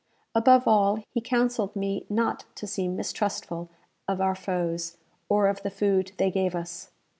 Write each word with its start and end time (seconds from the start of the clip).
Above 0.33 0.67
all, 0.67 0.97
he 1.11 1.21
counselled 1.21 1.75
me 1.75 2.07
not 2.09 2.45
to 2.55 2.65
seem 2.65 2.95
mistrustful 2.95 3.69
of 4.07 4.19
our 4.19 4.33
foes, 4.33 4.97
or 5.29 5.47
of 5.47 5.61
the 5.61 5.69
food 5.69 6.11
they 6.17 6.31
gave 6.31 6.55
us. 6.55 6.89